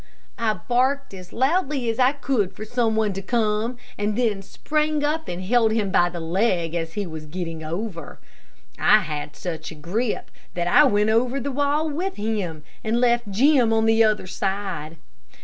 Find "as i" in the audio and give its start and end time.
1.87-2.13